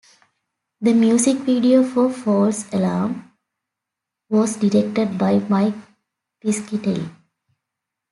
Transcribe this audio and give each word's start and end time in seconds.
The 0.81 0.93
music 0.95 1.37
video 1.41 1.83
for 1.83 2.09
"False 2.11 2.67
Alarm" 2.73 3.33
was 4.29 4.55
directed 4.55 5.15
by 5.15 5.37
Mike 5.47 5.75
Piscitelli. 6.43 7.07